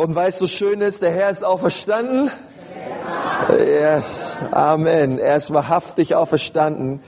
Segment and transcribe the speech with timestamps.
[0.00, 2.30] Und weil es so schön ist, der Herr ist auferstanden.
[3.50, 5.18] Yes, Amen.
[5.18, 7.02] Er ist wahrhaftig auferstanden.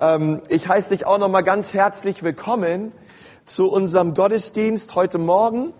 [0.00, 2.92] Ähm, ich heiße dich auch nochmal ganz herzlich willkommen
[3.44, 5.74] zu unserem Gottesdienst heute Morgen.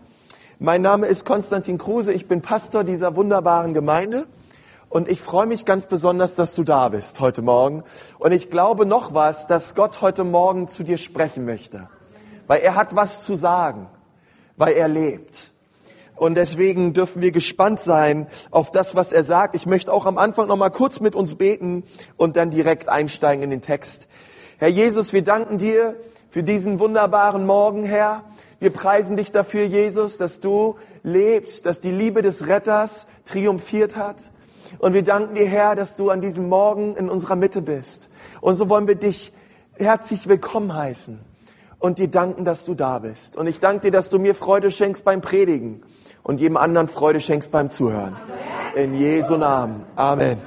[0.59, 2.13] Mein Name ist Konstantin Kruse.
[2.13, 4.27] Ich bin Pastor dieser wunderbaren Gemeinde.
[4.91, 7.83] Und ich freue mich ganz besonders, dass du da bist heute Morgen.
[8.19, 11.89] Und ich glaube noch was, dass Gott heute Morgen zu dir sprechen möchte.
[12.47, 13.89] Weil er hat was zu sagen.
[14.59, 15.56] Weil er lebt.
[16.17, 19.55] Und deswegen dürfen wir gespannt sein auf das, was er sagt.
[19.55, 21.85] Ich möchte auch am Anfang noch mal kurz mit uns beten
[22.17, 24.09] und dann direkt einsteigen in den Text.
[24.59, 25.97] Herr Jesus, wir danken dir
[26.31, 28.25] für diesen wunderbaren Morgen, Herr.
[28.59, 34.17] Wir preisen dich dafür, Jesus, dass du lebst, dass die Liebe des Retters triumphiert hat.
[34.79, 38.09] Und wir danken dir, Herr, dass du an diesem Morgen in unserer Mitte bist.
[38.41, 39.33] Und so wollen wir dich
[39.75, 41.21] herzlich willkommen heißen
[41.79, 43.37] und dir danken, dass du da bist.
[43.37, 45.83] Und ich danke dir, dass du mir Freude schenkst beim Predigen
[46.27, 48.17] und jedem anderen Freude schenkst beim Zuhören.
[48.75, 49.87] In Jesu Namen.
[49.95, 50.41] Amen.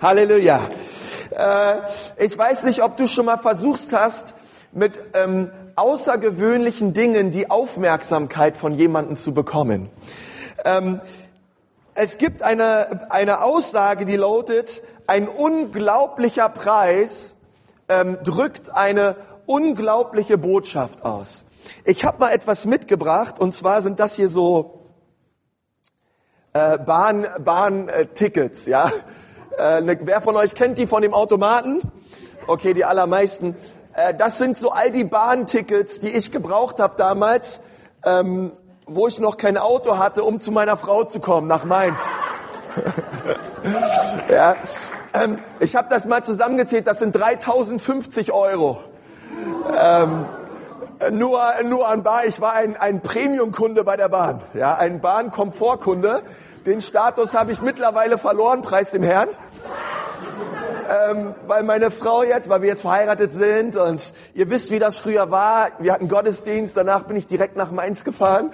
[0.00, 0.70] Halleluja.
[1.30, 1.74] Äh,
[2.16, 4.32] ich weiß nicht, ob du schon mal versucht hast,
[4.72, 9.90] mit ähm, außergewöhnlichen Dingen die Aufmerksamkeit von jemandem zu bekommen.
[10.64, 11.02] Ähm,
[11.94, 17.34] es gibt eine, eine Aussage, die lautet, ein unglaublicher Preis
[17.86, 21.44] ähm, drückt eine unglaubliche Botschaft aus.
[21.84, 24.80] Ich habe mal etwas mitgebracht und zwar sind das hier so
[26.52, 28.92] äh, Bahn, Bahntickets, ja.
[29.58, 31.80] Äh, ne, wer von euch kennt die von dem Automaten?
[32.46, 33.56] Okay, die allermeisten.
[33.94, 37.60] Äh, das sind so all die Bahntickets, die ich gebraucht habe damals.
[38.04, 38.52] Ähm,
[38.86, 42.00] wo ich noch kein Auto hatte, um zu meiner Frau zu kommen, nach Mainz.
[44.28, 44.56] ja,
[45.14, 48.80] ähm, ich habe das mal zusammengezählt, das sind 3050 Euro.
[49.76, 50.26] Ähm,
[51.10, 56.22] nur, nur an Bahn, ich war ein, ein Premium-Kunde bei der Bahn, ja, ein Bahn-Komfort-Kunde.
[56.66, 59.28] Den Status habe ich mittlerweile verloren, preis dem Herrn
[60.92, 64.98] ähm, weil meine Frau jetzt, weil wir jetzt verheiratet sind und ihr wisst, wie das
[64.98, 65.70] früher war.
[65.78, 68.52] Wir hatten Gottesdienst, danach bin ich direkt nach Mainz gefahren,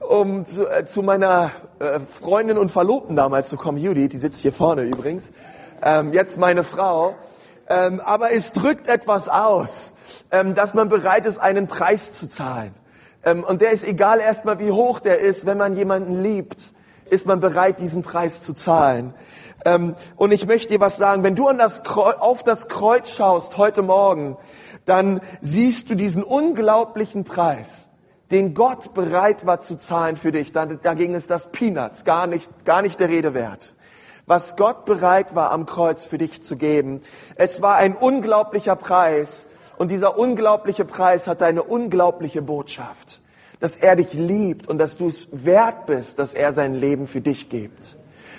[0.00, 3.78] um zu, äh, zu meiner äh, Freundin und Verlobten damals zu kommen.
[3.78, 5.32] Judy, die sitzt hier vorne übrigens.
[5.82, 7.16] Ähm, jetzt meine Frau.
[7.72, 9.94] Ähm, aber es drückt etwas aus,
[10.30, 12.74] ähm, dass man bereit ist, einen Preis zu zahlen.
[13.24, 16.72] Ähm, und der ist egal erstmal, wie hoch der ist, wenn man jemanden liebt
[17.12, 19.12] ist man bereit, diesen Preis zu zahlen.
[19.66, 23.82] Ähm, und ich möchte dir was sagen, wenn du das auf das Kreuz schaust heute
[23.82, 24.38] Morgen,
[24.86, 27.90] dann siehst du diesen unglaublichen Preis,
[28.30, 30.52] den Gott bereit war zu zahlen für dich.
[30.52, 33.74] Da, dagegen ist das Peanuts, gar nicht, gar nicht der Rede wert.
[34.26, 37.00] Was Gott bereit war am Kreuz für dich zu geben.
[37.34, 39.46] Es war ein unglaublicher Preis.
[39.78, 43.22] Und dieser unglaubliche Preis hat eine unglaubliche Botschaft
[43.62, 47.20] dass er dich liebt und dass du es wert bist, dass er sein Leben für
[47.20, 47.96] dich gibt.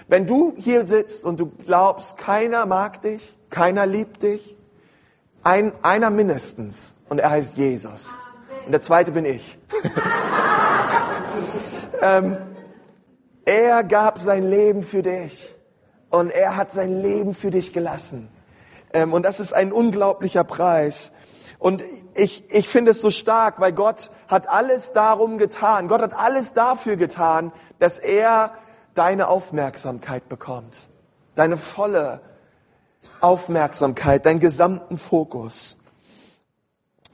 [0.10, 4.58] Wenn du hier sitzt und du glaubst, keiner mag dich, keiner liebt dich,
[5.42, 8.10] ein, einer mindestens und er heißt Jesus.
[8.66, 9.58] Und der zweite bin ich.
[12.02, 12.38] ähm,
[13.46, 15.56] er gab sein Leben für dich
[16.14, 18.30] und er hat sein Leben für dich gelassen.
[18.94, 21.12] Ähm, und das ist ein unglaublicher Preis.
[21.58, 25.88] Und ich, ich finde es so stark, weil Gott hat alles darum getan.
[25.88, 28.52] Gott hat alles dafür getan, dass er
[28.94, 30.88] deine Aufmerksamkeit bekommt.
[31.34, 32.22] Deine volle
[33.20, 35.78] Aufmerksamkeit, deinen gesamten Fokus.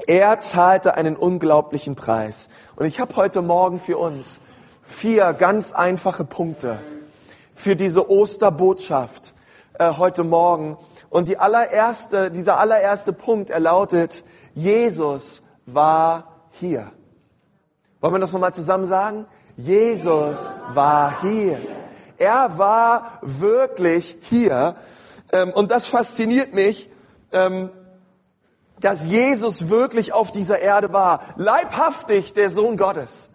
[0.07, 2.49] Er zahlte einen unglaublichen Preis.
[2.75, 4.41] Und ich habe heute Morgen für uns
[4.81, 6.79] vier ganz einfache Punkte
[7.59, 9.33] für diese Osterbotschaft
[9.77, 10.77] äh, heute Morgen.
[11.09, 14.23] Und die allererste, dieser allererste Punkt, er lautet,
[14.55, 16.91] Jesus war hier.
[17.99, 19.25] Wollen wir das nochmal zusammen sagen?
[19.57, 20.37] Jesus
[20.73, 21.59] war hier.
[22.17, 24.77] Er war wirklich hier.
[25.33, 26.89] Ähm, und das fasziniert mich,
[27.33, 27.71] ähm,
[28.79, 31.23] dass Jesus wirklich auf dieser Erde war.
[31.35, 33.29] Leibhaftig der Sohn Gottes.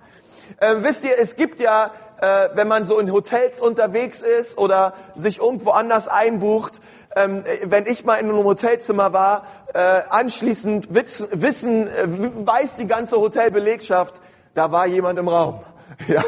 [0.61, 4.95] Ähm, wisst ihr, es gibt ja, äh, wenn man so in Hotels unterwegs ist oder
[5.15, 6.81] sich irgendwo anders einbucht,
[7.17, 12.87] ähm, wenn ich mal in einem Hotelzimmer war, äh, anschließend witz, wissen, äh, weiß die
[12.87, 14.21] ganze Hotelbelegschaft,
[14.55, 15.61] da war jemand im Raum.
[16.09, 16.25] Ja,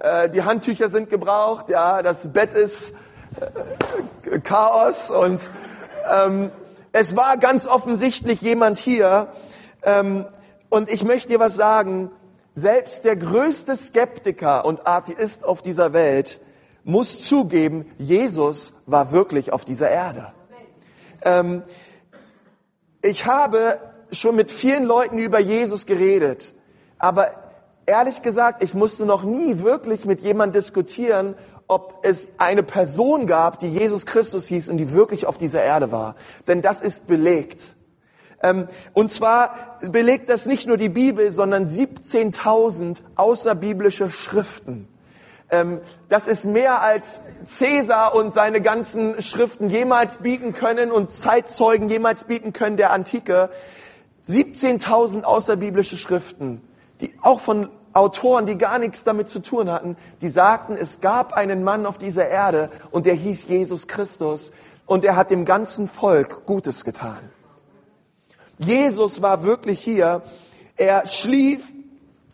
[0.00, 2.94] äh, die Handtücher sind gebraucht, ja, das Bett ist
[4.30, 5.50] äh, Chaos und
[6.08, 6.50] ähm,
[6.92, 9.28] es war ganz offensichtlich jemand hier.
[9.82, 10.26] Ähm,
[10.68, 12.10] und ich möchte dir was sagen,
[12.58, 16.40] selbst der größte Skeptiker und Atheist auf dieser Welt
[16.84, 20.32] muss zugeben, Jesus war wirklich auf dieser Erde.
[21.22, 21.62] Ähm,
[23.02, 26.54] ich habe schon mit vielen Leuten über Jesus geredet,
[26.98, 27.32] aber
[27.86, 33.58] ehrlich gesagt, ich musste noch nie wirklich mit jemandem diskutieren, ob es eine Person gab,
[33.58, 36.16] die Jesus Christus hieß und die wirklich auf dieser Erde war.
[36.46, 37.74] Denn das ist belegt.
[38.42, 44.88] Ähm, und zwar belegt das nicht nur die Bibel, sondern 17.000 außerbiblische Schriften.
[45.50, 51.88] Ähm, das ist mehr als Cäsar und seine ganzen Schriften jemals bieten können und Zeitzeugen
[51.88, 53.50] jemals bieten können der Antike.
[54.28, 56.60] 17.000 außerbiblische Schriften,
[57.00, 61.32] die auch von Autoren, die gar nichts damit zu tun hatten, die sagten, es gab
[61.32, 64.52] einen Mann auf dieser Erde und der hieß Jesus Christus
[64.84, 67.18] und er hat dem ganzen Volk Gutes getan.
[68.58, 70.22] Jesus war wirklich hier.
[70.76, 71.72] Er schlief,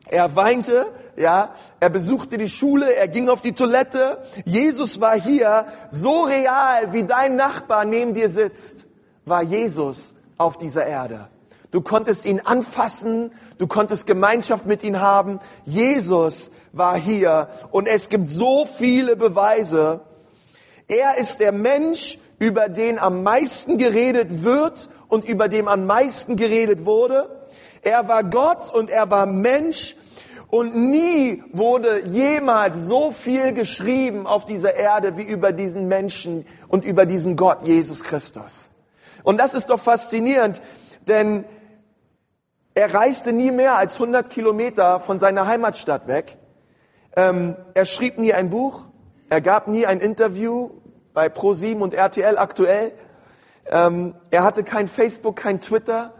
[0.09, 0.87] er weinte,
[1.17, 4.23] ja, er besuchte die Schule, er ging auf die Toilette.
[4.45, 8.87] Jesus war hier, so real wie dein Nachbar neben dir sitzt,
[9.25, 11.29] war Jesus auf dieser Erde.
[11.71, 15.41] Du konntest ihn anfassen, du konntest Gemeinschaft mit ihm haben.
[15.65, 20.01] Jesus war hier und es gibt so viele Beweise.
[20.87, 26.35] Er ist der Mensch, über den am meisten geredet wird und über dem am meisten
[26.35, 27.47] geredet wurde.
[27.83, 29.95] Er war Gott und er war Mensch
[30.49, 36.85] und nie wurde jemals so viel geschrieben auf dieser Erde wie über diesen Menschen und
[36.85, 38.71] über diesen Gott, Jesus Christus.
[39.23, 40.61] Und das ist doch faszinierend,
[41.07, 41.45] denn
[42.75, 46.39] er reiste nie mehr als 100 Kilometer von seiner Heimatstadt weg.
[47.15, 48.83] Ähm, er schrieb nie ein Buch,
[49.29, 50.71] er gab nie ein Interview
[51.13, 52.91] bei Pro7 und RTL aktuell.
[53.67, 56.13] Ähm, er hatte kein Facebook, kein Twitter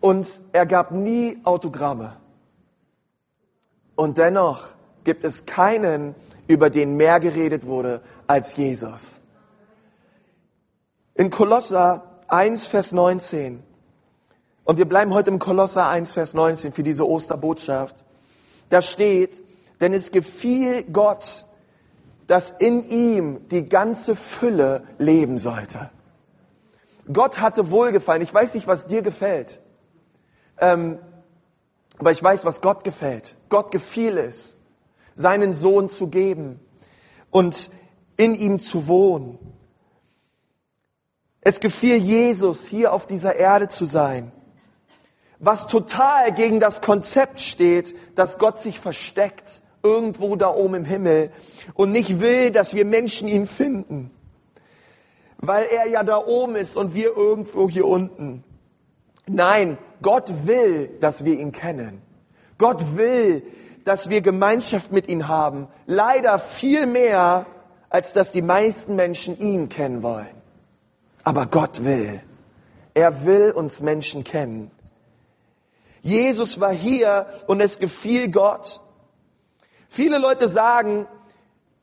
[0.00, 2.16] und er gab nie Autogramme.
[3.94, 4.68] Und dennoch
[5.04, 6.14] gibt es keinen,
[6.48, 9.20] über den mehr geredet wurde als Jesus.
[11.14, 13.62] In Kolosser 1, Vers 19,
[14.64, 18.02] und wir bleiben heute im Kolosser 1, Vers 19 für diese Osterbotschaft,
[18.70, 19.42] da steht,
[19.80, 21.46] denn es gefiel Gott,
[22.26, 25.90] dass in ihm die ganze Fülle leben sollte.
[27.10, 28.22] Gott hatte Wohlgefallen.
[28.22, 29.60] Ich weiß nicht, was dir gefällt.
[30.58, 30.98] Ähm,
[31.98, 33.36] aber ich weiß, was Gott gefällt.
[33.48, 34.56] Gott gefiel es,
[35.14, 36.60] seinen Sohn zu geben
[37.30, 37.70] und
[38.16, 39.38] in ihm zu wohnen.
[41.40, 44.30] Es gefiel Jesus, hier auf dieser Erde zu sein.
[45.40, 51.32] Was total gegen das Konzept steht, dass Gott sich versteckt, irgendwo da oben im Himmel
[51.74, 54.12] und nicht will, dass wir Menschen ihn finden
[55.42, 58.44] weil er ja da oben ist und wir irgendwo hier unten.
[59.26, 62.00] Nein, Gott will, dass wir ihn kennen.
[62.58, 63.42] Gott will,
[63.84, 65.66] dass wir Gemeinschaft mit ihm haben.
[65.86, 67.46] Leider viel mehr,
[67.90, 70.34] als dass die meisten Menschen ihn kennen wollen.
[71.24, 72.20] Aber Gott will.
[72.94, 74.70] Er will uns Menschen kennen.
[76.02, 78.80] Jesus war hier und es gefiel Gott.
[79.88, 81.06] Viele Leute sagen,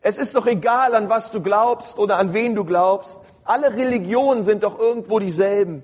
[0.02, 3.20] es ist doch egal, an was du glaubst oder an wen du glaubst.
[3.50, 5.82] Alle Religionen sind doch irgendwo dieselben.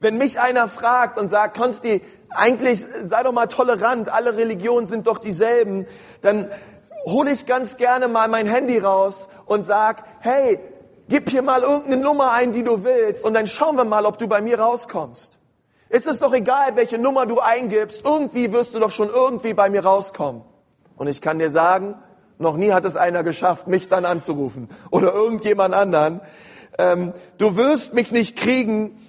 [0.00, 2.00] Wenn mich einer fragt und sagt, Konsti,
[2.30, 5.86] eigentlich sei doch mal tolerant, alle Religionen sind doch dieselben,
[6.22, 6.50] dann
[7.04, 10.60] hole ich ganz gerne mal mein Handy raus und sag, hey,
[11.10, 14.16] gib hier mal irgendeine Nummer ein, die du willst, und dann schauen wir mal, ob
[14.16, 15.38] du bei mir rauskommst.
[15.90, 19.68] Es ist doch egal, welche Nummer du eingibst, irgendwie wirst du doch schon irgendwie bei
[19.68, 20.40] mir rauskommen.
[20.96, 21.96] Und ich kann dir sagen,
[22.38, 26.20] noch nie hat es einer geschafft, mich dann anzurufen oder irgendjemand anderen.
[26.78, 29.00] Ähm, du wirst mich nicht kriegen,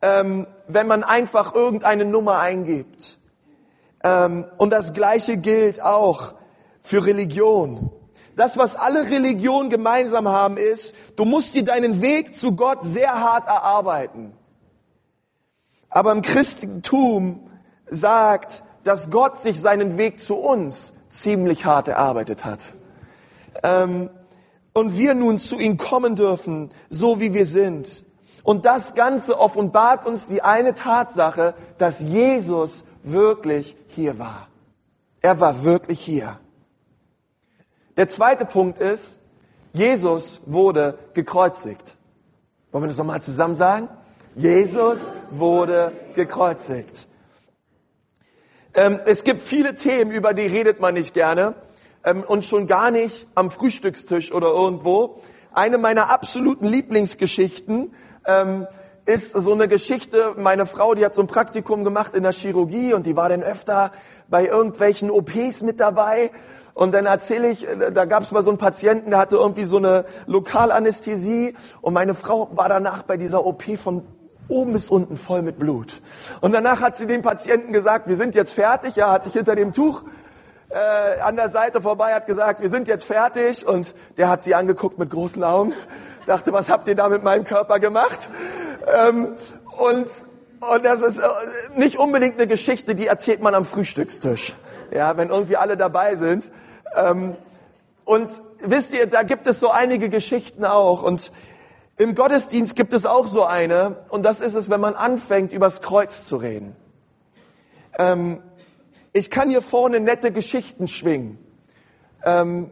[0.00, 3.18] ähm, wenn man einfach irgendeine Nummer eingibt.
[4.02, 6.34] Ähm, und das Gleiche gilt auch
[6.80, 7.92] für Religion.
[8.34, 13.20] Das, was alle Religionen gemeinsam haben, ist, du musst dir deinen Weg zu Gott sehr
[13.20, 14.32] hart erarbeiten.
[15.90, 17.50] Aber im Christentum
[17.90, 22.72] sagt, dass Gott sich seinen Weg zu uns ziemlich hart erarbeitet hat.
[23.62, 24.10] Ähm,
[24.72, 28.04] und wir nun zu ihm kommen dürfen, so wie wir sind.
[28.42, 34.48] Und das Ganze offenbart uns die eine Tatsache, dass Jesus wirklich hier war.
[35.20, 36.38] Er war wirklich hier.
[37.96, 39.18] Der zweite Punkt ist,
[39.72, 41.94] Jesus wurde gekreuzigt.
[42.72, 43.88] Wollen wir das nochmal zusammen sagen?
[44.34, 47.06] Jesus wurde gekreuzigt.
[48.74, 51.54] Ähm, es gibt viele Themen, über die redet man nicht gerne
[52.04, 55.20] ähm, und schon gar nicht am Frühstückstisch oder irgendwo.
[55.52, 58.66] Eine meiner absoluten Lieblingsgeschichten ähm,
[59.04, 62.94] ist so eine Geschichte, meine Frau, die hat so ein Praktikum gemacht in der Chirurgie
[62.94, 63.92] und die war dann öfter
[64.28, 66.30] bei irgendwelchen OPs mit dabei.
[66.72, 69.66] Und dann erzähle ich, äh, da gab es mal so einen Patienten, der hatte irgendwie
[69.66, 74.06] so eine Lokalanästhesie und meine Frau war danach bei dieser OP von
[74.52, 76.00] oben bis unten voll mit Blut.
[76.40, 78.96] Und danach hat sie dem Patienten gesagt, wir sind jetzt fertig.
[78.96, 80.04] Ja, hat sich hinter dem Tuch
[80.68, 83.66] äh, an der Seite vorbei, hat gesagt, wir sind jetzt fertig.
[83.66, 85.72] Und der hat sie angeguckt mit großen Augen,
[86.26, 88.28] dachte, was habt ihr da mit meinem Körper gemacht?
[88.86, 89.36] Ähm,
[89.78, 90.08] und,
[90.60, 91.28] und das ist äh,
[91.74, 94.54] nicht unbedingt eine Geschichte, die erzählt man am Frühstückstisch.
[94.90, 96.50] Ja, wenn irgendwie alle dabei sind.
[96.94, 97.36] Ähm,
[98.04, 98.30] und
[98.60, 101.02] wisst ihr, da gibt es so einige Geschichten auch.
[101.02, 101.32] Und
[101.96, 104.04] im Gottesdienst gibt es auch so eine.
[104.08, 106.74] Und das ist es, wenn man anfängt, übers Kreuz zu reden.
[107.98, 108.42] Ähm,
[109.12, 111.38] ich kann hier vorne nette Geschichten schwingen.
[112.24, 112.70] Ähm,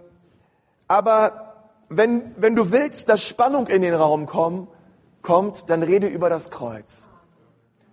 [0.89, 1.55] aber
[1.89, 4.69] wenn, wenn du willst, dass Spannung in den Raum kommt,
[5.23, 7.07] kommt, dann rede über das Kreuz.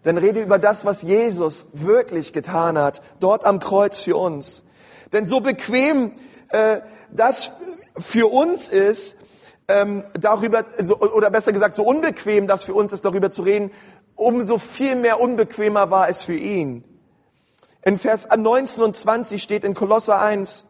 [0.04, 4.64] Dann rede über das, was Jesus wirklich getan hat, dort am Kreuz für uns.
[5.12, 6.14] Denn so bequem
[6.50, 6.80] äh,
[7.12, 7.52] das
[7.98, 9.17] für uns ist,
[9.68, 13.72] ähm, darüber, so, oder besser gesagt, so unbequem das für uns ist, darüber zu reden,
[14.16, 16.84] umso viel mehr unbequemer war es für ihn.
[17.84, 20.66] In Vers 19 und 20 steht in Kolosser 1,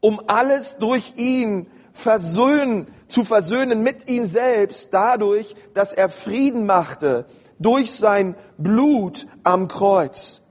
[0.00, 7.26] um alles durch ihn versöhnen, zu versöhnen mit ihm selbst, dadurch, dass er Frieden machte,
[7.58, 10.42] durch sein Blut am Kreuz.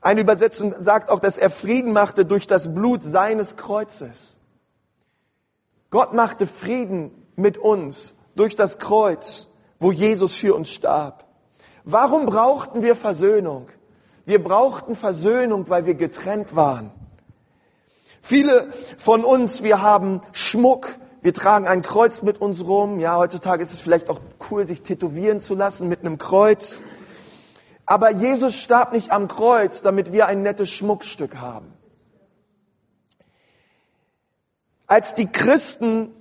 [0.00, 4.36] Eine Übersetzung sagt auch, dass er Frieden machte durch das Blut seines Kreuzes.
[5.94, 9.46] Gott machte Frieden mit uns durch das Kreuz,
[9.78, 11.24] wo Jesus für uns starb.
[11.84, 13.68] Warum brauchten wir Versöhnung?
[14.24, 16.90] Wir brauchten Versöhnung, weil wir getrennt waren.
[18.20, 22.98] Viele von uns, wir haben Schmuck, wir tragen ein Kreuz mit uns rum.
[22.98, 24.18] Ja, heutzutage ist es vielleicht auch
[24.50, 26.80] cool, sich tätowieren zu lassen mit einem Kreuz.
[27.86, 31.72] Aber Jesus starb nicht am Kreuz, damit wir ein nettes Schmuckstück haben.
[34.94, 36.14] Als die Christen,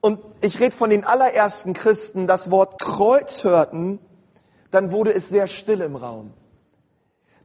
[0.00, 3.98] und ich rede von den allerersten Christen, das Wort Kreuz hörten,
[4.70, 6.32] dann wurde es sehr still im Raum.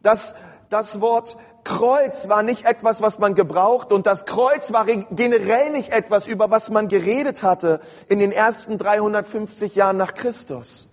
[0.04, 0.36] Das,
[0.70, 5.90] das Wort Kreuz war nicht etwas, was man gebraucht und das Kreuz war generell nicht
[5.90, 10.88] etwas, über was man geredet hatte in den ersten 350 Jahren nach Christus.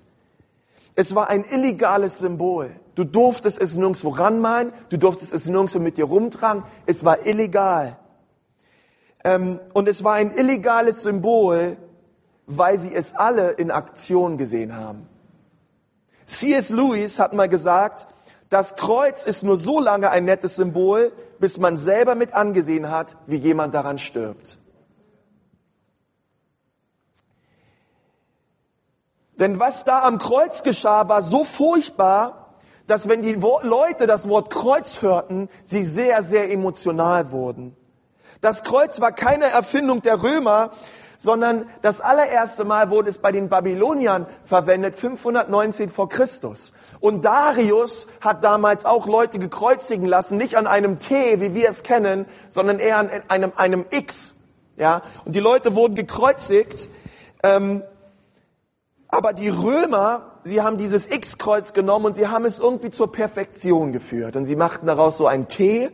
[0.95, 2.71] Es war ein illegales Symbol.
[2.95, 6.64] Du durftest es nirgendwo ranmalen, du durftest es nirgendwo mit dir rumtragen.
[6.87, 7.99] Es war illegal.
[9.25, 11.77] Ähm, und es war ein illegales Symbol,
[12.47, 15.07] weil sie es alle in Aktion gesehen haben.
[16.27, 16.71] C.S.
[16.71, 18.07] Lewis hat mal gesagt,
[18.49, 23.17] das Kreuz ist nur so lange ein nettes Symbol, bis man selber mit angesehen hat,
[23.27, 24.59] wie jemand daran stirbt.
[29.39, 32.55] Denn was da am Kreuz geschah, war so furchtbar,
[32.87, 37.77] dass wenn die Leute das Wort Kreuz hörten, sie sehr, sehr emotional wurden.
[38.40, 40.70] Das Kreuz war keine Erfindung der Römer,
[41.18, 46.73] sondern das allererste Mal wurde es bei den Babyloniern verwendet, 519 vor Christus.
[47.00, 51.82] Und Darius hat damals auch Leute gekreuzigen lassen, nicht an einem T, wie wir es
[51.82, 54.35] kennen, sondern eher an einem, einem X.
[54.76, 56.88] Ja, und die Leute wurden gekreuzigt.
[57.42, 57.82] Ähm,
[59.09, 63.92] aber die Römer, sie haben dieses X-Kreuz genommen und sie haben es irgendwie zur Perfektion
[63.92, 64.37] geführt.
[64.37, 65.90] Und sie machten daraus so ein T.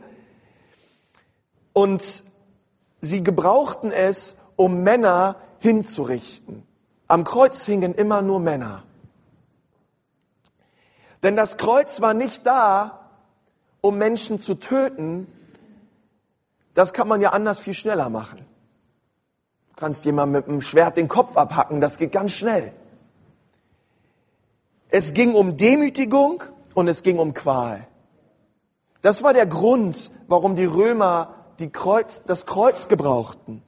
[1.73, 2.23] Und
[3.01, 6.63] sie gebrauchten es, um Männer hinzurichten.
[7.07, 8.83] Am Kreuz hingen immer nur Männer.
[11.23, 13.09] Denn das Kreuz war nicht da,
[13.81, 15.27] um Menschen zu töten.
[16.73, 18.45] Das kann man ja anders viel schneller machen.
[19.69, 22.73] Du kannst jemand mit einem Schwert den Kopf abhacken, das geht ganz schnell.
[24.89, 27.87] Es ging um Demütigung und es ging um Qual.
[29.01, 33.63] Das war der Grund, warum die Römer Kreuz, das Kreuz gebrauchten.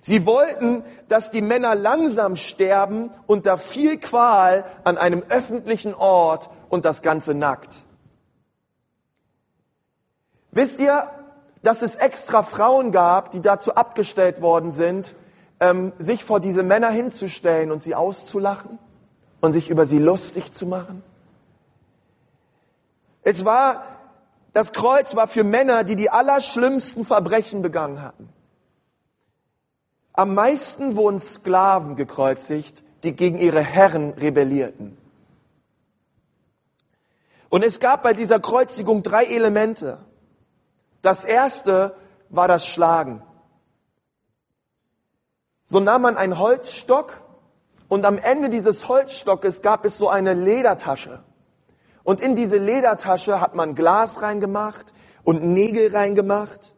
[0.00, 6.84] Sie wollten, dass die Männer langsam sterben unter viel Qual an einem öffentlichen Ort und
[6.84, 7.74] das Ganze nackt.
[10.52, 11.10] Wisst ihr,
[11.62, 15.16] dass es extra Frauen gab, die dazu abgestellt worden sind,
[15.58, 18.78] ähm, sich vor diese Männer hinzustellen und sie auszulachen
[19.40, 21.02] und sich über sie lustig zu machen?
[23.22, 23.82] Es war,
[24.56, 28.30] das Kreuz war für Männer, die die allerschlimmsten Verbrechen begangen hatten.
[30.14, 34.96] Am meisten wurden Sklaven gekreuzigt, die gegen ihre Herren rebellierten.
[37.50, 39.98] Und es gab bei dieser Kreuzigung drei Elemente.
[41.02, 41.94] Das erste
[42.30, 43.22] war das Schlagen.
[45.66, 47.20] So nahm man einen Holzstock
[47.88, 51.22] und am Ende dieses Holzstockes gab es so eine Ledertasche.
[52.06, 54.92] Und in diese Ledertasche hat man Glas reingemacht
[55.24, 56.72] und Nägel reingemacht.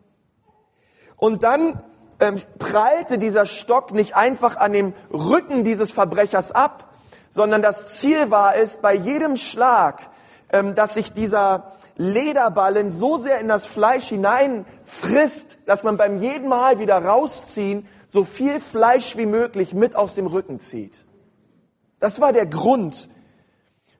[1.18, 1.85] Und dann
[2.18, 6.94] ähm, prallte dieser Stock nicht einfach an dem Rücken dieses Verbrechers ab,
[7.28, 10.08] sondern das Ziel war es, bei jedem Schlag,
[10.50, 16.49] ähm, dass sich dieser Lederballen so sehr in das Fleisch hineinfrisst, dass man beim jeden
[16.49, 21.04] Mal wieder rausziehen so viel Fleisch wie möglich mit aus dem Rücken zieht.
[22.00, 23.11] Das war der Grund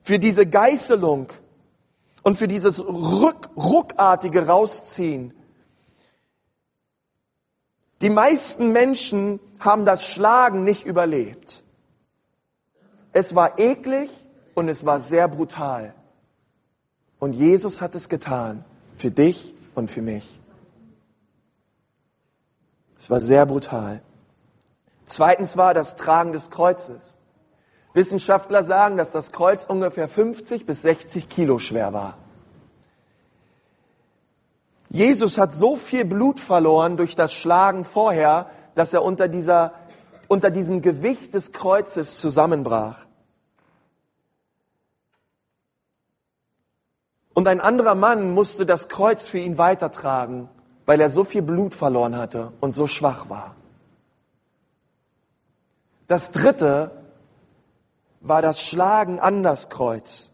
[0.09, 1.27] für diese Geißelung
[2.23, 5.35] und für dieses ruck, ruckartige Rausziehen.
[8.01, 11.63] Die meisten Menschen haben das Schlagen nicht überlebt.
[13.13, 14.09] Es war eklig
[14.55, 15.93] und es war sehr brutal.
[17.19, 18.65] Und Jesus hat es getan.
[18.97, 20.39] Für dich und für mich.
[22.97, 24.01] Es war sehr brutal.
[25.05, 27.18] Zweitens war das Tragen des Kreuzes.
[27.93, 32.17] Wissenschaftler sagen, dass das Kreuz ungefähr 50 bis 60 Kilo schwer war.
[34.89, 39.73] Jesus hat so viel Blut verloren durch das Schlagen vorher, dass er unter, dieser,
[40.27, 43.05] unter diesem Gewicht des Kreuzes zusammenbrach.
[47.33, 50.49] Und ein anderer Mann musste das Kreuz für ihn weitertragen,
[50.85, 53.55] weil er so viel Blut verloren hatte und so schwach war.
[56.07, 56.98] Das dritte
[58.21, 60.31] war das Schlagen an das Kreuz.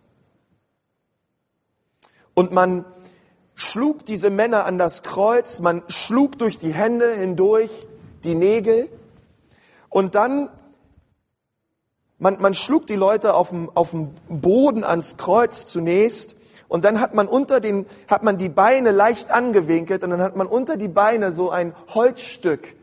[2.34, 2.86] Und man
[3.56, 7.72] schlug diese Männer an das Kreuz, man schlug durch die Hände hindurch
[8.24, 8.90] die Nägel.
[9.90, 10.50] Und dann,
[12.18, 16.36] man, man schlug die Leute auf dem, auf dem Boden ans Kreuz zunächst.
[16.68, 20.36] Und dann hat man unter den, hat man die Beine leicht angewinkelt und dann hat
[20.36, 22.76] man unter die Beine so ein Holzstück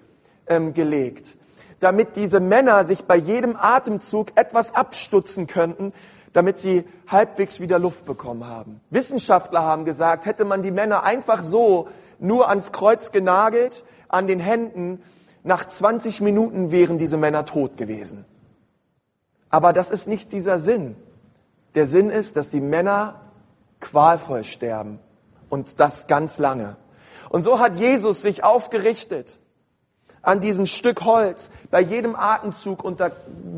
[0.46, 1.36] ähm, gelegt,
[1.82, 5.92] damit diese Männer sich bei jedem Atemzug etwas abstutzen könnten,
[6.32, 8.80] damit sie halbwegs wieder Luft bekommen haben.
[8.90, 14.38] Wissenschaftler haben gesagt, hätte man die Männer einfach so nur ans Kreuz genagelt, an den
[14.38, 15.02] Händen,
[15.42, 18.24] nach 20 Minuten wären diese Männer tot gewesen.
[19.50, 20.94] Aber das ist nicht dieser Sinn.
[21.74, 23.20] Der Sinn ist, dass die Männer
[23.80, 25.00] qualvoll sterben
[25.50, 26.76] und das ganz lange.
[27.28, 29.40] Und so hat Jesus sich aufgerichtet
[30.22, 33.10] an diesem Stück Holz, bei jedem Atemzug unter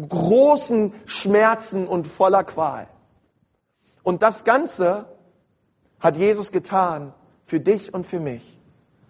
[0.08, 2.88] großen Schmerzen und voller Qual.
[4.02, 5.06] Und das Ganze
[6.00, 7.12] hat Jesus getan
[7.44, 8.42] für dich und für mich.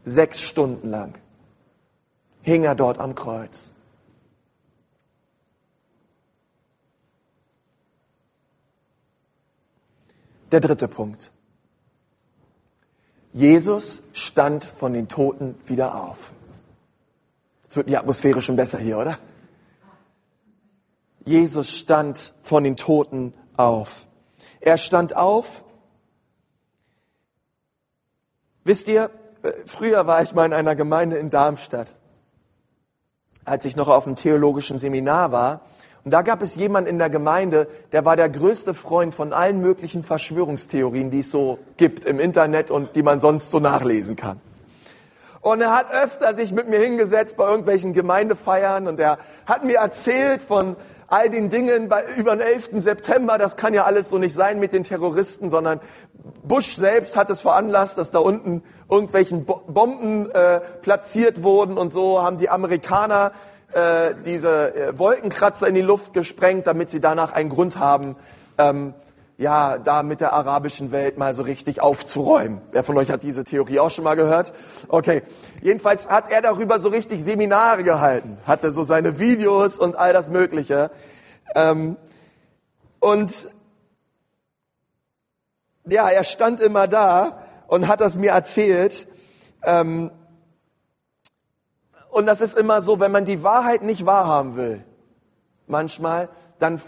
[0.04, 1.14] Sechs Stunden lang
[2.42, 3.70] hing er dort am Kreuz.
[10.52, 11.32] Der dritte Punkt.
[13.32, 16.32] Jesus stand von den Toten wieder auf.
[17.74, 19.18] Jetzt wird die Atmosphäre schon besser hier, oder?
[21.24, 24.06] Jesus stand von den Toten auf.
[24.60, 25.64] Er stand auf.
[28.62, 29.10] Wisst ihr,
[29.42, 31.92] äh, früher war ich mal in einer Gemeinde in Darmstadt,
[33.44, 35.62] als ich noch auf dem theologischen Seminar war.
[36.04, 39.60] Und da gab es jemanden in der Gemeinde, der war der größte Freund von allen
[39.60, 44.40] möglichen Verschwörungstheorien, die es so gibt im Internet und die man sonst so nachlesen kann.
[45.44, 49.76] Und er hat öfter sich mit mir hingesetzt bei irgendwelchen Gemeindefeiern und er hat mir
[49.76, 50.74] erzählt von
[51.06, 52.70] all den Dingen bei, über den 11.
[52.76, 53.36] September.
[53.36, 55.80] Das kann ja alles so nicht sein mit den Terroristen, sondern
[56.42, 62.22] Bush selbst hat es veranlasst, dass da unten irgendwelchen Bomben äh, platziert wurden und so
[62.22, 63.32] haben die Amerikaner
[63.74, 68.16] äh, diese äh, Wolkenkratzer in die Luft gesprengt, damit sie danach einen Grund haben,
[68.56, 68.94] ähm,
[69.36, 72.60] ja, da mit der arabischen Welt mal so richtig aufzuräumen.
[72.70, 74.52] Wer von euch hat diese Theorie auch schon mal gehört?
[74.88, 75.22] Okay.
[75.60, 80.30] Jedenfalls hat er darüber so richtig Seminare gehalten, hatte so seine Videos und all das
[80.30, 80.92] Mögliche.
[81.54, 81.96] Ähm,
[83.00, 83.48] und
[85.86, 89.08] ja, er stand immer da und hat das mir erzählt.
[89.64, 90.12] Ähm,
[92.10, 94.84] und das ist immer so, wenn man die Wahrheit nicht wahrhaben will,
[95.66, 96.28] manchmal,
[96.60, 96.80] dann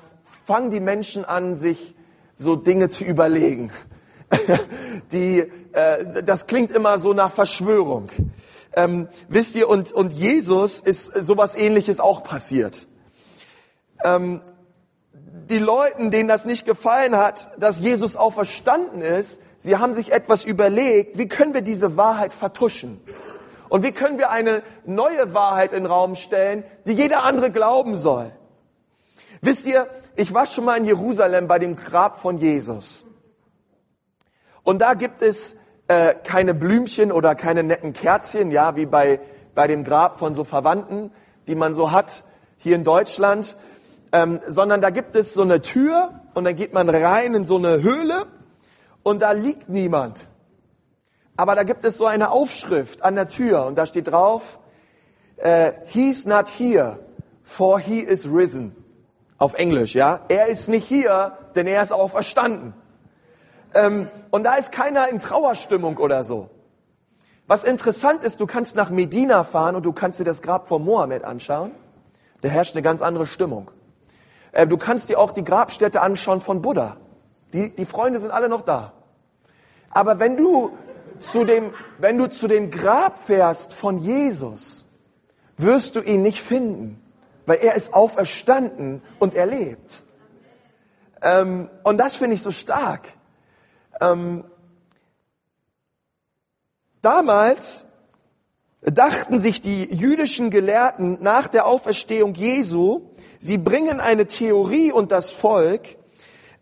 [0.45, 1.96] fangen die Menschen an, sich
[2.39, 3.71] so Dinge zu überlegen.
[5.13, 5.39] Die,
[5.73, 8.11] äh, das klingt immer so nach Verschwörung.
[8.75, 12.87] Ähm, wisst ihr, und, und Jesus ist sowas ähnliches auch passiert.
[14.05, 14.43] Ähm,
[15.49, 20.45] die Leuten, denen das nicht gefallen hat, dass Jesus auferstanden ist, sie haben sich etwas
[20.45, 23.01] überlegt, wie können wir diese Wahrheit vertuschen?
[23.69, 27.97] Und wie können wir eine neue Wahrheit in den Raum stellen, die jeder andere glauben
[27.97, 28.33] soll?
[29.41, 33.05] Wisst ihr, ich war schon mal in Jerusalem bei dem Grab von Jesus.
[34.63, 35.57] Und da gibt es
[35.89, 39.21] äh, keine Blümchen oder keine netten Kerzchen, ja, wie bei,
[39.55, 41.13] bei dem Grab von so Verwandten,
[41.47, 42.25] die man so hat
[42.59, 43.57] hier in Deutschland,
[44.13, 47.57] ähm, sondern da gibt es so eine Tür und dann geht man rein in so
[47.57, 48.27] eine Höhle
[49.03, 50.27] und da liegt niemand.
[51.37, 54.59] Aber da gibt es so eine Aufschrift an der Tür und da steht drauf,
[55.37, 56.99] äh, He's not here,
[57.43, 58.75] for he is risen.
[59.39, 60.21] Auf Englisch, ja.
[60.29, 62.75] Er ist nicht hier, denn er ist auferstanden.
[63.75, 66.49] Ähm, und da ist keiner in Trauerstimmung oder so.
[67.47, 70.85] Was interessant ist, du kannst nach Medina fahren und du kannst dir das Grab von
[70.85, 71.73] Mohammed anschauen.
[72.41, 73.71] Da herrscht eine ganz andere Stimmung.
[74.53, 76.97] Äh, du kannst dir auch die Grabstätte anschauen von Buddha.
[77.53, 78.93] Die, die Freunde sind alle noch da.
[79.91, 80.71] Aber wenn du
[81.21, 84.87] zu dem, wenn du zu dem Grab fährst von Jesus,
[85.57, 87.01] wirst du ihn nicht finden,
[87.47, 90.03] weil er ist auferstanden und er lebt.
[91.23, 93.09] Ähm, und das finde ich so stark.
[94.01, 94.45] Ähm,
[97.01, 97.87] damals
[98.83, 105.31] dachten sich die jüdischen Gelehrten nach der Auferstehung Jesu, sie bringen eine Theorie und das
[105.31, 105.97] Volk,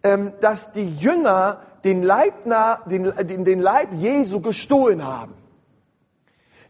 [0.02, 2.44] ähm, dass die Jünger den Leib,
[2.86, 5.34] den, den Leib Jesu gestohlen haben.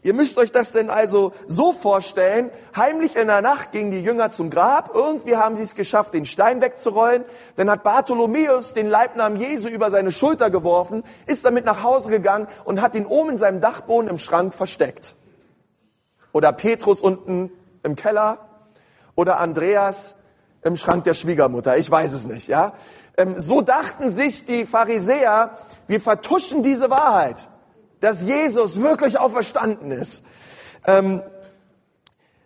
[0.05, 4.29] Ihr müsst euch das denn also so vorstellen, heimlich in der Nacht gingen die Jünger
[4.29, 9.41] zum Grab, irgendwie haben sie es geschafft, den Stein wegzurollen, dann hat Bartholomäus den Leibnamen
[9.41, 13.37] Jesu über seine Schulter geworfen, ist damit nach Hause gegangen und hat ihn oben in
[13.39, 15.15] seinem Dachboden im Schrank versteckt.
[16.33, 18.37] Oder Petrus unten im Keller.
[19.15, 20.15] Oder Andreas
[20.61, 22.73] im Schrank der Schwiegermutter, ich weiß es nicht, ja.
[23.17, 27.47] Ähm, so dachten sich die Pharisäer, wir vertuschen diese Wahrheit
[28.05, 30.23] dass Jesus wirklich auferstanden ist.
[30.85, 31.23] Ähm,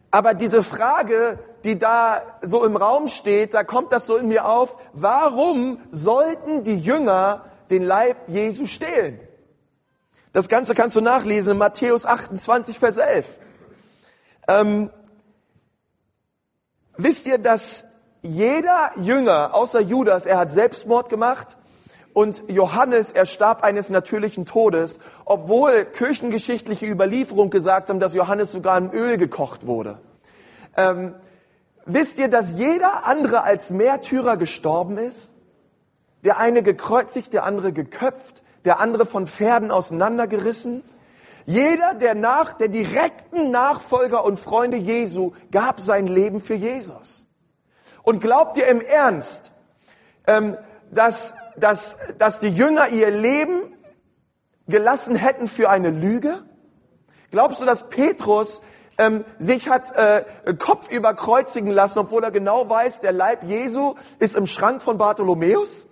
[0.10, 4.46] aber diese Frage, die da so im Raum steht, da kommt das so in mir
[4.46, 9.20] auf, warum sollten die Jünger den Leib Jesu stehlen?
[10.32, 13.38] Das Ganze kannst du nachlesen in Matthäus 28, Vers 11.
[14.48, 14.90] Ähm,
[16.96, 17.84] wisst ihr, dass
[18.22, 21.58] jeder Jünger, außer Judas, er hat Selbstmord gemacht,
[22.20, 28.78] und Johannes, er starb eines natürlichen Todes, obwohl kirchengeschichtliche Überlieferung gesagt haben, dass Johannes sogar
[28.78, 30.00] in Öl gekocht wurde.
[30.76, 31.16] Ähm,
[31.86, 35.32] wisst ihr, dass jeder andere als Märtyrer gestorben ist?
[36.26, 40.84] Der eine gekreuzigt, der andere geköpft, der andere von Pferden auseinandergerissen.
[41.46, 47.26] Jeder der nach, der direkten Nachfolger und Freunde Jesu gab sein Leben für Jesus.
[48.04, 49.54] Und glaubt ihr im Ernst,
[50.28, 50.58] ähm,
[50.92, 53.74] dass dass, dass die Jünger ihr Leben
[54.68, 56.44] gelassen hätten für eine Lüge?
[57.32, 58.62] Glaubst du, dass Petrus
[58.98, 60.26] ähm, sich hat äh,
[60.58, 65.86] Kopf überkreuzigen lassen, obwohl er genau weiß, der Leib Jesu ist im Schrank von Bartholomäus?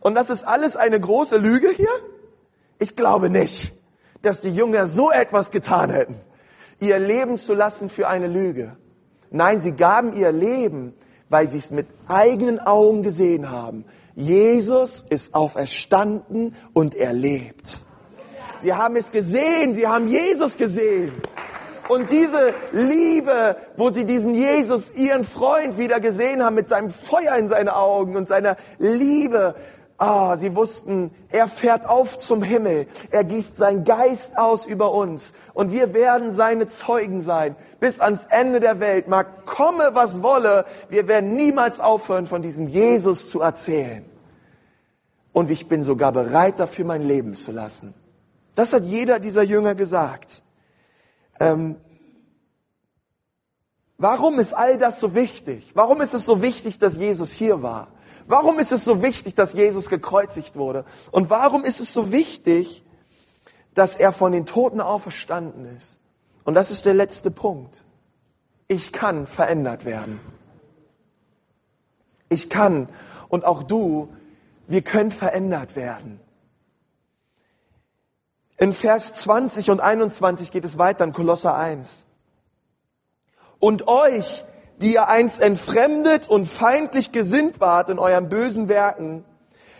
[0.00, 1.88] Und das ist alles eine große Lüge hier?
[2.78, 3.72] Ich glaube nicht,
[4.20, 6.20] dass die Jünger so etwas getan hätten,
[6.80, 8.76] ihr Leben zu lassen für eine Lüge.
[9.30, 10.94] Nein, sie gaben ihr Leben,
[11.28, 13.86] weil sie es mit eigenen Augen gesehen haben,
[14.16, 17.80] Jesus ist auferstanden und er lebt.
[18.58, 21.12] Sie haben es gesehen, sie haben Jesus gesehen.
[21.88, 27.36] Und diese Liebe, wo sie diesen Jesus, ihren Freund, wieder gesehen haben mit seinem Feuer
[27.36, 29.54] in seinen Augen und seiner Liebe,
[29.96, 32.88] Ah, sie wussten, er fährt auf zum Himmel.
[33.12, 35.32] Er gießt seinen Geist aus über uns.
[35.52, 37.54] Und wir werden seine Zeugen sein.
[37.78, 39.06] Bis ans Ende der Welt.
[39.06, 40.64] Mag komme, was wolle.
[40.88, 44.04] Wir werden niemals aufhören, von diesem Jesus zu erzählen.
[45.32, 47.94] Und ich bin sogar bereit dafür, mein Leben zu lassen.
[48.56, 50.42] Das hat jeder dieser Jünger gesagt.
[51.38, 51.76] Ähm,
[53.96, 55.70] warum ist all das so wichtig?
[55.74, 57.88] Warum ist es so wichtig, dass Jesus hier war?
[58.26, 60.84] Warum ist es so wichtig, dass Jesus gekreuzigt wurde?
[61.10, 62.82] Und warum ist es so wichtig,
[63.74, 65.98] dass er von den Toten auferstanden ist?
[66.44, 67.84] Und das ist der letzte Punkt.
[68.68, 70.20] Ich kann verändert werden.
[72.28, 72.88] Ich kann
[73.28, 74.08] und auch du,
[74.66, 76.20] wir können verändert werden.
[78.56, 82.04] In Vers 20 und 21 geht es weiter in Kolosser 1.
[83.58, 84.44] Und euch,
[84.78, 89.24] die ihr einst entfremdet und feindlich gesinnt wart in euren bösen Werken,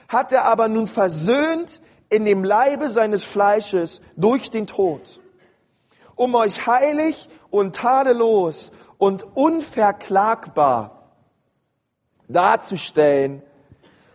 [0.08, 5.20] hat er aber nun versöhnt in dem Leibe seines Fleisches durch den Tod,
[6.14, 11.10] um euch heilig und tadellos und unverklagbar
[12.28, 13.42] darzustellen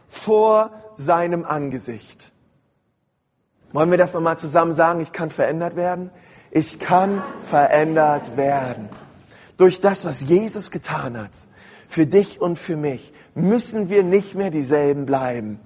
[0.07, 2.31] vor seinem Angesicht.
[3.71, 4.99] Wollen wir das nochmal zusammen sagen?
[5.01, 6.09] Ich kann verändert werden.
[6.51, 8.89] Ich kann verändert werden.
[9.59, 11.31] Durch das, was Jesus getan hat,
[11.89, 15.59] für dich und für mich, müssen wir nicht mehr dieselben bleiben.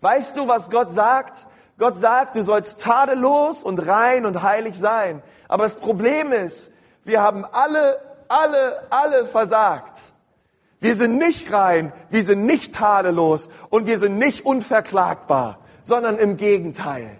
[0.00, 1.46] Weißt du, was Gott sagt?
[1.76, 5.20] Gott sagt, du sollst tadellos und rein und heilig sein.
[5.48, 6.70] Aber das Problem ist,
[7.02, 9.98] wir haben alle, alle, alle versagt.
[10.78, 16.36] Wir sind nicht rein, wir sind nicht tadellos und wir sind nicht unverklagbar, sondern im
[16.36, 17.18] Gegenteil.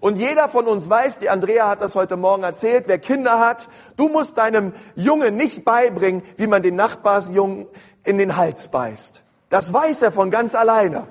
[0.00, 3.68] Und jeder von uns weiß, die Andrea hat das heute Morgen erzählt, wer Kinder hat,
[3.96, 7.66] du musst deinem Jungen nicht beibringen, wie man den Nachbarsjungen
[8.04, 9.22] in den Hals beißt.
[9.48, 11.08] Das weiß er von ganz alleine.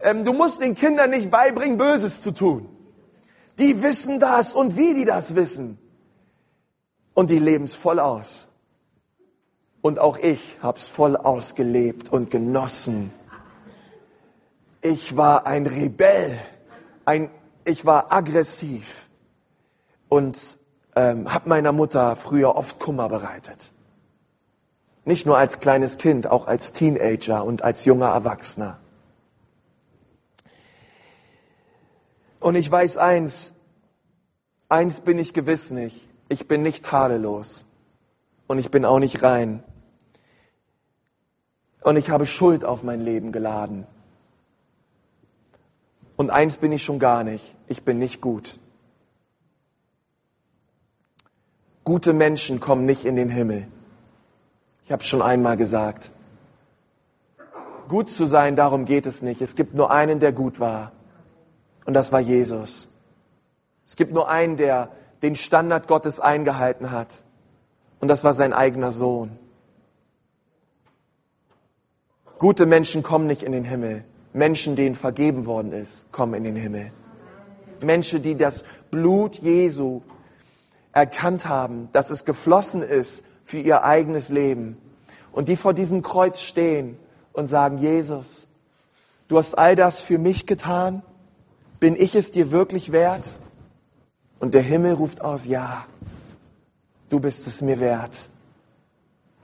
[0.00, 2.68] Ähm, du musst den Kindern nicht beibringen, Böses zu tun.
[3.58, 5.78] Die wissen das und wie die das wissen.
[7.14, 8.48] Und die leben es voll aus.
[9.80, 13.12] Und auch ich hab's voll ausgelebt und genossen.
[14.82, 16.38] Ich war ein Rebell,
[17.04, 17.30] ein,
[17.64, 19.08] ich war aggressiv
[20.08, 20.58] und
[20.96, 23.72] ähm, habe meiner Mutter früher oft Kummer bereitet.
[25.04, 28.78] Nicht nur als kleines Kind, auch als Teenager und als junger Erwachsener.
[32.40, 33.52] Und ich weiß eins,
[34.68, 36.08] eins bin ich gewiss nicht.
[36.28, 37.64] Ich bin nicht tadellos
[38.46, 39.62] und ich bin auch nicht rein.
[41.82, 43.86] Und ich habe Schuld auf mein Leben geladen.
[46.16, 47.54] Und eins bin ich schon gar nicht.
[47.66, 48.58] Ich bin nicht gut.
[51.84, 53.68] Gute Menschen kommen nicht in den Himmel.
[54.84, 56.10] Ich habe es schon einmal gesagt.
[57.88, 59.42] Gut zu sein, darum geht es nicht.
[59.42, 60.92] Es gibt nur einen, der gut war.
[61.84, 62.88] Und das war Jesus.
[63.86, 64.90] Es gibt nur einen, der
[65.22, 67.22] den Standard Gottes eingehalten hat.
[68.00, 69.38] Und das war sein eigener Sohn.
[72.38, 74.04] Gute Menschen kommen nicht in den Himmel.
[74.34, 76.90] Menschen, denen vergeben worden ist, kommen in den Himmel.
[77.80, 80.02] Menschen, die das Blut Jesu
[80.92, 84.76] erkannt haben, dass es geflossen ist für ihr eigenes Leben.
[85.32, 86.96] Und die vor diesem Kreuz stehen
[87.32, 88.48] und sagen, Jesus,
[89.28, 91.02] du hast all das für mich getan.
[91.78, 93.38] Bin ich es dir wirklich wert?
[94.40, 95.86] Und der Himmel ruft aus, ja,
[97.08, 98.28] du bist es mir wert.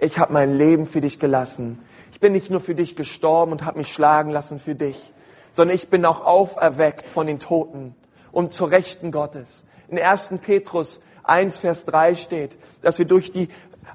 [0.00, 1.78] Ich habe mein Leben für dich gelassen.
[2.12, 5.12] Ich bin nicht nur für dich gestorben und habe mich schlagen lassen für dich,
[5.52, 7.94] sondern ich bin auch auferweckt von den Toten
[8.32, 9.64] und zur Rechten Gottes.
[9.88, 10.34] In 1.
[10.42, 13.48] Petrus 1, Vers 3 steht, dass wir durch die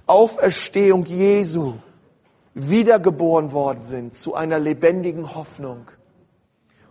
[0.08, 1.73] Auferstehung Jesu
[2.54, 5.88] wiedergeboren worden sind zu einer lebendigen Hoffnung.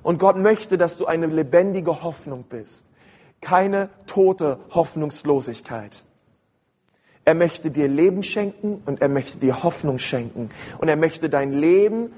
[0.03, 2.85] Und Gott möchte, dass du eine lebendige Hoffnung bist.
[3.41, 6.05] Keine tote Hoffnungslosigkeit.
[7.25, 10.51] Er möchte dir Leben schenken und er möchte dir Hoffnung schenken.
[10.79, 12.13] Und er möchte dein Leben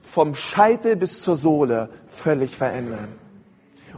[0.00, 3.08] vom Scheitel bis zur Sohle völlig verändern.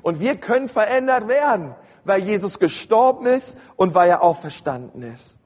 [0.02, 1.74] Und wir können verändert werden,
[2.04, 5.38] weil Jesus gestorben ist und weil er auferstanden ist.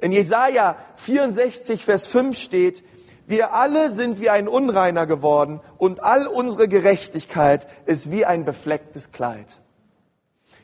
[0.00, 2.82] In Jesaja 64, Vers 5 steht,
[3.26, 9.12] wir alle sind wie ein Unreiner geworden und all unsere Gerechtigkeit ist wie ein beflecktes
[9.12, 9.46] Kleid.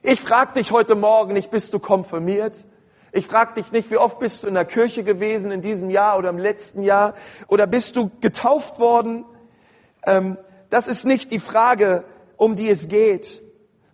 [0.03, 2.65] Ich frage dich heute Morgen nicht, bist du konfirmiert?
[3.13, 6.19] Ich frage dich nicht, wie oft bist du in der Kirche gewesen in diesem Jahr
[6.19, 7.15] oder im letzten Jahr?
[7.49, 9.25] Oder bist du getauft worden?
[10.05, 10.37] Ähm,
[10.71, 12.05] das ist nicht die Frage,
[12.37, 13.43] um die es geht,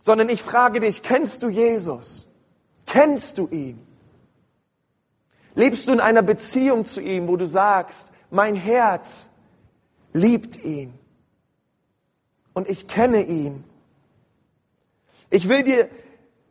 [0.00, 2.29] sondern ich frage dich, kennst du Jesus?
[2.87, 3.87] Kennst du ihn?
[5.55, 9.31] Lebst du in einer Beziehung zu ihm, wo du sagst, mein Herz
[10.12, 10.92] liebt ihn
[12.53, 13.64] und ich kenne ihn.
[15.31, 15.88] Ich will dir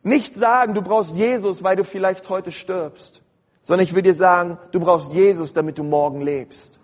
[0.04, 3.24] nicht sagen, du brauchst Jesus, weil du vielleicht heute stirbst,
[3.62, 6.78] sondern ich will dir sagen, du brauchst Jesus, damit du morgen lebst.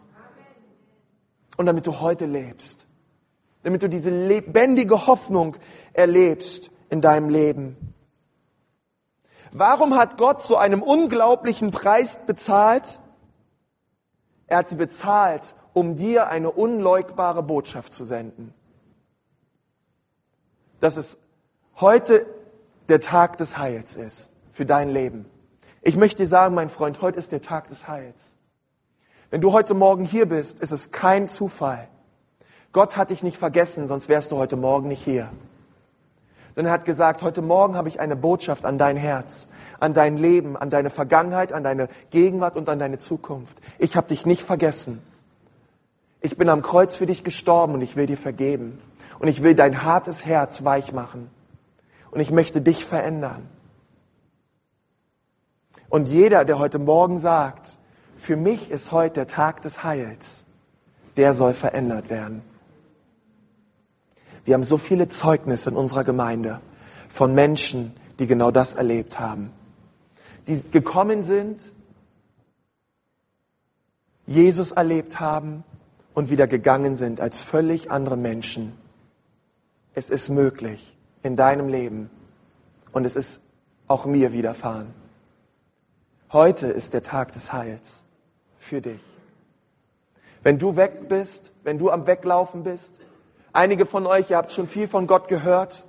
[1.58, 2.86] Und damit du heute lebst.
[3.64, 5.58] Damit du diese lebendige Hoffnung
[5.92, 7.76] erlebst in deinem Leben.
[9.52, 13.02] Warum hat Gott so einen unglaublichen Preis bezahlt?
[14.48, 18.54] Er hat sie bezahlt, um dir eine unleugbare Botschaft zu senden.
[20.80, 21.18] Dass es
[21.76, 22.26] heute
[22.90, 25.26] der Tag des Heils ist für dein Leben.
[25.82, 28.36] Ich möchte dir sagen, mein Freund, heute ist der Tag des Heils.
[29.30, 31.88] Wenn du heute Morgen hier bist, ist es kein Zufall.
[32.72, 35.30] Gott hat dich nicht vergessen, sonst wärst du heute Morgen nicht hier.
[36.56, 39.48] Denn er hat gesagt, heute Morgen habe ich eine Botschaft an dein Herz,
[39.80, 43.62] an dein Leben, an deine Vergangenheit, an deine Gegenwart und an deine Zukunft.
[43.78, 45.02] Ich habe dich nicht vergessen.
[46.22, 48.82] Ich bin am Kreuz für dich gestorben und ich will dir vergeben.
[49.20, 51.30] Und ich will dein hartes Herz weich machen
[52.12, 53.48] und ich möchte dich verändern.
[55.90, 57.78] Und jeder, der heute Morgen sagt,
[58.18, 60.44] für mich ist heute der Tag des Heils,
[61.18, 62.42] der soll verändert werden.
[64.46, 66.62] Wir haben so viele Zeugnisse in unserer Gemeinde
[67.08, 69.52] von Menschen, die genau das erlebt haben.
[70.48, 71.72] Die gekommen sind,
[74.26, 75.64] Jesus erlebt haben
[76.14, 78.74] und wieder gegangen sind als völlig andere Menschen.
[79.94, 82.10] Es ist möglich in deinem Leben.
[82.92, 83.42] Und es ist
[83.88, 84.94] auch mir widerfahren.
[86.32, 88.04] Heute ist der Tag des Heils
[88.60, 89.02] für dich.
[90.44, 93.00] Wenn du weg bist, wenn du am Weglaufen bist,
[93.52, 95.86] Einige von euch, ihr habt schon viel von Gott gehört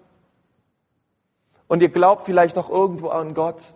[1.68, 3.74] und ihr glaubt vielleicht auch irgendwo an Gott,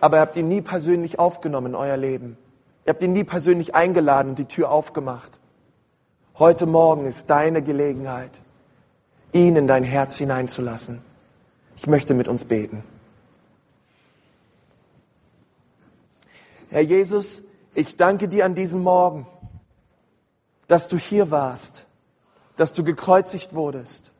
[0.00, 2.36] aber ihr habt ihn nie persönlich aufgenommen in euer Leben.
[2.84, 5.40] Ihr habt ihn nie persönlich eingeladen und die Tür aufgemacht.
[6.38, 8.41] Heute Morgen ist deine Gelegenheit,
[9.32, 11.02] ihn in dein Herz hineinzulassen.
[11.76, 12.84] Ich möchte mit uns beten.
[16.70, 17.42] Herr Jesus,
[17.74, 19.26] ich danke dir an diesem Morgen,
[20.68, 21.84] dass du hier warst,
[22.56, 24.12] dass du gekreuzigt wurdest,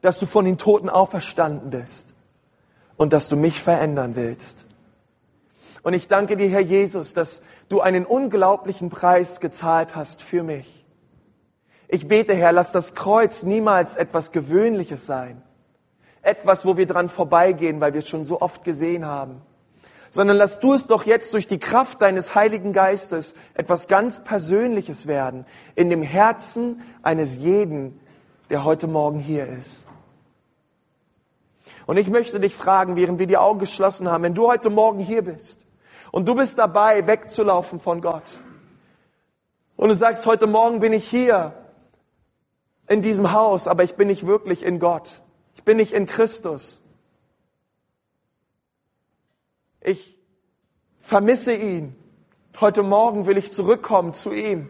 [0.00, 2.08] dass du von den Toten auferstanden bist
[2.96, 4.64] und dass du mich verändern willst.
[5.82, 10.83] Und ich danke dir, Herr Jesus, dass du einen unglaublichen Preis gezahlt hast für mich.
[11.88, 15.42] Ich bete, Herr, lass das Kreuz niemals etwas Gewöhnliches sein.
[16.22, 19.42] Etwas, wo wir dran vorbeigehen, weil wir es schon so oft gesehen haben.
[20.08, 25.06] Sondern lass du es doch jetzt durch die Kraft deines Heiligen Geistes etwas ganz Persönliches
[25.06, 25.44] werden.
[25.74, 28.00] In dem Herzen eines jeden,
[28.48, 29.86] der heute Morgen hier ist.
[31.86, 35.00] Und ich möchte dich fragen, während wir die Augen geschlossen haben, wenn du heute Morgen
[35.00, 35.58] hier bist
[36.12, 38.40] und du bist dabei, wegzulaufen von Gott.
[39.76, 41.52] Und du sagst, heute Morgen bin ich hier
[42.86, 45.22] in diesem Haus, aber ich bin nicht wirklich in Gott.
[45.54, 46.82] Ich bin nicht in Christus.
[49.80, 50.18] Ich
[51.00, 51.94] vermisse ihn.
[52.60, 54.68] Heute Morgen will ich zurückkommen zu ihm.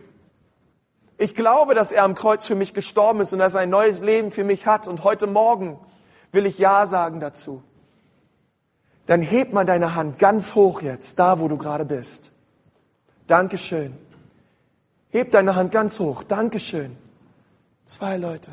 [1.19, 4.01] Ich glaube, dass er am Kreuz für mich gestorben ist und dass er ein neues
[4.01, 4.89] Leben für mich hat.
[4.89, 5.79] Und heute Morgen
[6.33, 7.63] will ich Ja sagen dazu
[9.07, 12.31] dann heb mal deine Hand ganz hoch jetzt, da wo du gerade bist.
[13.27, 13.95] Dankeschön.
[15.11, 16.23] Heb deine Hand ganz hoch.
[16.23, 16.97] Dankeschön.
[17.87, 18.51] Zwei Leute.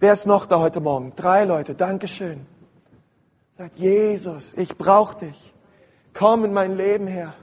[0.00, 1.12] Wer ist noch da heute Morgen?
[1.16, 1.74] Drei Leute.
[1.74, 2.46] Dankeschön.
[3.56, 5.54] Sagt Jesus, ich brauche dich.
[6.12, 7.34] Komm in mein Leben her.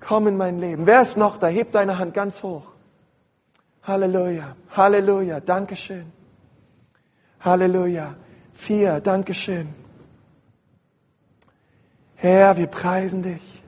[0.00, 0.86] Komm in mein Leben.
[0.86, 1.46] Wer ist noch da?
[1.46, 2.64] Heb deine Hand ganz hoch.
[3.82, 4.56] Halleluja.
[4.70, 5.40] Halleluja.
[5.40, 6.12] Dankeschön.
[7.40, 8.14] Halleluja.
[8.54, 9.00] Vier.
[9.00, 9.74] Dankeschön.
[12.16, 13.62] Herr, wir preisen dich.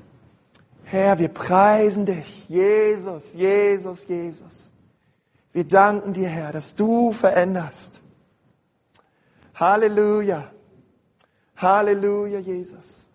[0.84, 2.48] Herr, wir preisen dich.
[2.48, 4.72] Jesus, Jesus, Jesus.
[5.56, 8.02] Wir danken dir, Herr, dass du veränderst.
[9.54, 10.50] Halleluja.
[11.56, 13.08] Halleluja, Jesus.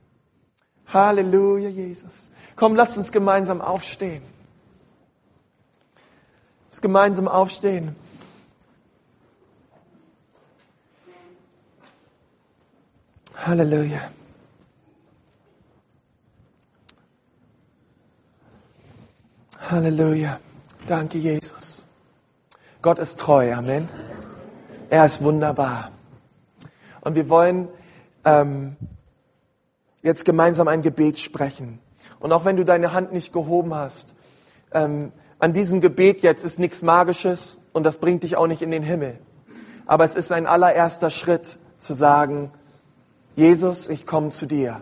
[0.88, 2.32] Halleluja, Jesus.
[2.56, 4.24] Komm, lasst uns gemeinsam aufstehen.
[6.66, 7.96] Lass uns gemeinsam aufstehen.
[13.36, 14.10] Halleluja.
[19.60, 20.40] Halleluja.
[20.88, 21.86] Danke, Jesus.
[22.82, 23.54] Gott ist treu.
[23.54, 23.88] Amen.
[24.90, 25.92] Er ist wunderbar.
[27.02, 27.68] Und wir wollen
[28.26, 28.76] ähm,
[30.02, 31.80] jetzt gemeinsam ein Gebet sprechen.
[32.20, 34.16] Und auch wenn du deine Hand nicht gehoben hast,
[34.72, 38.72] ähm, an diesem Gebet jetzt ist nichts Magisches und das bringt dich auch nicht in
[38.72, 39.20] den Himmel.
[39.86, 42.52] Aber es ist ein allererster Schritt zu sagen,
[43.36, 44.82] Jesus, ich komme zu dir.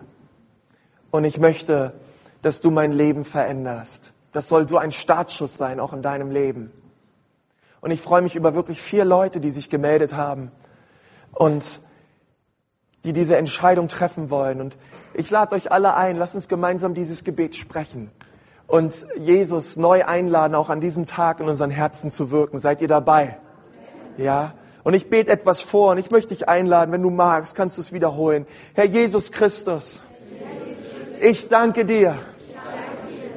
[1.10, 1.92] Und ich möchte,
[2.40, 4.12] dass du mein Leben veränderst.
[4.32, 6.72] Das soll so ein Startschuss sein, auch in deinem Leben.
[7.80, 10.50] Und ich freue mich über wirklich vier Leute, die sich gemeldet haben
[11.32, 11.80] und
[13.04, 14.60] die diese Entscheidung treffen wollen.
[14.60, 14.76] Und
[15.14, 18.10] ich lade euch alle ein, lasst uns gemeinsam dieses Gebet sprechen
[18.66, 22.58] und Jesus neu einladen, auch an diesem Tag in unseren Herzen zu wirken.
[22.58, 23.38] Seid ihr dabei?
[24.18, 24.52] Ja?
[24.84, 27.80] Und ich bete etwas vor und ich möchte dich einladen, wenn du magst, kannst du
[27.80, 28.46] es wiederholen.
[28.74, 30.02] Herr Jesus Christus,
[31.20, 32.18] ich danke dir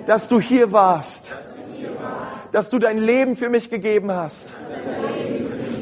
[0.05, 1.31] dass du hier warst,
[2.53, 4.53] dass du dein Leben für mich gegeben hast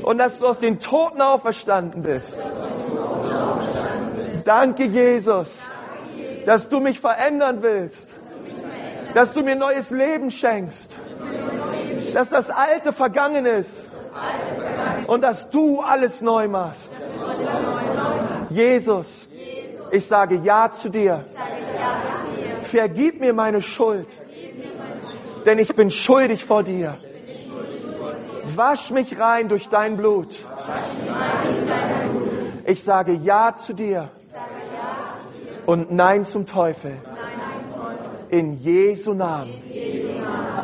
[0.04, 2.40] und dass du aus den Toten auferstanden bist.
[4.46, 5.60] Danke, Jesus,
[6.46, 8.14] dass du mich verändern willst,
[9.14, 10.96] dass du mir neues Leben schenkst,
[12.14, 13.86] dass das Alte vergangen ist
[15.08, 16.94] und dass du alles neu machst.
[18.50, 19.28] Jesus,
[19.92, 21.26] ich sage Ja zu dir.
[22.62, 24.08] Vergib mir meine Schuld,
[25.46, 26.98] denn ich bin schuldig vor dir.
[28.44, 30.40] Wasch mich rein durch dein Blut.
[32.66, 34.10] Ich sage Ja zu dir
[35.66, 36.98] und Nein zum Teufel.
[38.30, 39.54] In Jesu Namen.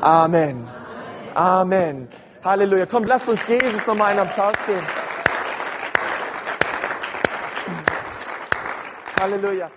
[0.01, 0.67] Amen.
[1.33, 2.07] Amen.
[2.43, 2.85] Halleluja.
[2.85, 4.87] Komm, lass uns Jesus nochmal einen Applaus geben.
[9.19, 9.69] Halleluja.